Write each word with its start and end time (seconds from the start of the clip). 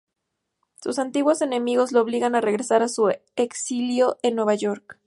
Sus 0.81 0.97
antiguos 0.97 1.43
enemigos, 1.43 1.91
lo 1.91 2.01
obligan 2.01 2.33
a 2.33 2.41
regresar 2.41 2.81
a 2.81 2.87
su 2.89 3.13
exilio 3.35 4.17
en 4.23 4.33
Nueva 4.33 4.55
York. 4.55 4.99